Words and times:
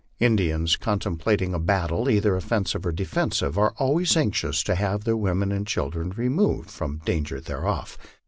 Indians 0.19 0.77
contemplating 0.77 1.53
a 1.53 1.59
battle, 1.59 2.09
either 2.09 2.35
offensive 2.35 2.87
or 2.87 2.91
defensive, 2.91 3.55
are 3.55 3.75
always 3.77 4.17
anxious 4.17 4.63
to 4.63 4.73
have 4.73 5.03
their 5.03 5.15
women 5.15 5.51
and 5.51 5.67
children 5.67 6.09
removed 6.09 6.71
from 6.71 6.93
all 6.99 7.05
danger 7.05 7.39
thereof. 7.39 7.99